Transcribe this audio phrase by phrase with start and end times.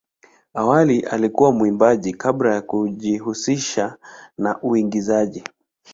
[0.53, 3.97] Awali alikuwa mwimbaji kabla ya kujihusisha
[4.37, 5.43] na uigizaji.